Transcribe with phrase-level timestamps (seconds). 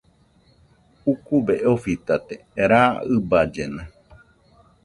[1.11, 2.35] Ukube ofitate
[2.69, 3.83] raa ɨballena